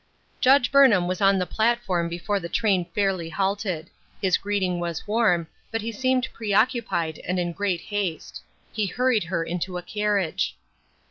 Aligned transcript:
Judge 0.39 0.71
Burnham 0.71 1.07
was 1.07 1.21
on 1.21 1.37
the 1.37 1.45
platform 1.45 2.09
before 2.09 2.39
the 2.39 2.49
train 2.49 2.85
fairly 2.85 3.29
halted; 3.29 3.91
his 4.19 4.35
greeting 4.35 4.79
was 4.79 5.05
warm, 5.07 5.45
but 5.69 5.81
he 5.83 5.91
seemed 5.91 6.27
preoccupied 6.33 7.19
and 7.19 7.37
in 7.37 7.51
great 7.53 7.81
haste. 7.81 8.41
He 8.73 8.87
hurried 8.87 9.25
her 9.25 9.43
into 9.43 9.77
a 9.77 9.83
carriage. 9.83 10.57